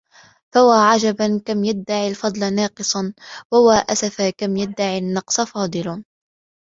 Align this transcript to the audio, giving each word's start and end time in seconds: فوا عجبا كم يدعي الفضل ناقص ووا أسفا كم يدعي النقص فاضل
فوا 0.53 0.75
عجبا 0.75 1.41
كم 1.45 1.63
يدعي 1.63 2.07
الفضل 2.07 2.55
ناقص 2.55 2.95
ووا 3.51 3.73
أسفا 3.75 4.29
كم 4.29 4.57
يدعي 4.57 4.97
النقص 4.97 5.41
فاضل 5.41 6.03